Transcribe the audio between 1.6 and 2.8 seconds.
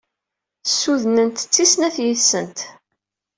i snat yid-sent.